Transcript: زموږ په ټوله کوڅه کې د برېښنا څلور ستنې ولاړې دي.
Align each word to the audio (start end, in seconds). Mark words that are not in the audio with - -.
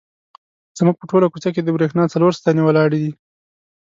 زموږ 0.77 0.95
په 0.97 1.05
ټوله 1.09 1.27
کوڅه 1.33 1.49
کې 1.55 1.61
د 1.63 1.69
برېښنا 1.75 2.03
څلور 2.13 2.31
ستنې 2.39 2.61
ولاړې 2.63 2.97
دي. 3.03 3.11